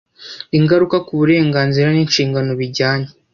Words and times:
ingaruka 0.57 0.97
ku 1.05 1.11
burenganzira 1.19 1.87
n 1.91 1.97
inshingano 2.03 2.51
bijyanye 2.59 3.09